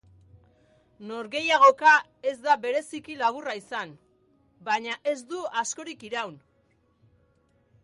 [1.09, 1.91] Norgehiagoka
[2.31, 3.93] ez da bereziki laburra izan,
[4.73, 6.35] baina ez du askorik iraun.